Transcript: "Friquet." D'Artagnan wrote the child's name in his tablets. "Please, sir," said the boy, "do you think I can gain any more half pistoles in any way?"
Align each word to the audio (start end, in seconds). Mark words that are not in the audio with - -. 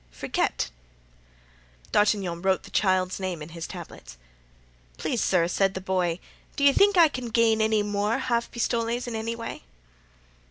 "Friquet." 0.11 0.71
D'Artagnan 1.91 2.41
wrote 2.41 2.63
the 2.63 2.71
child's 2.71 3.19
name 3.19 3.39
in 3.43 3.49
his 3.49 3.67
tablets. 3.67 4.17
"Please, 4.97 5.23
sir," 5.23 5.47
said 5.47 5.75
the 5.75 5.79
boy, 5.79 6.17
"do 6.55 6.63
you 6.63 6.73
think 6.73 6.97
I 6.97 7.07
can 7.07 7.29
gain 7.29 7.61
any 7.61 7.83
more 7.83 8.17
half 8.17 8.49
pistoles 8.49 9.05
in 9.05 9.15
any 9.15 9.35
way?" 9.35 9.61